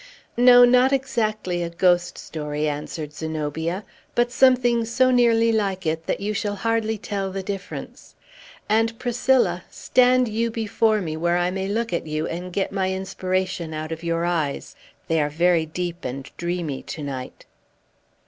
[0.35, 3.85] "No, not exactly a ghost story," answered Zenobia;
[4.15, 8.15] "but something so nearly like it that you shall hardly tell the difference.
[8.67, 12.91] And, Priscilla, stand you before me, where I may look at you, and get my
[12.91, 14.75] inspiration out of your eyes.
[15.07, 17.45] They are very deep and dreamy to night."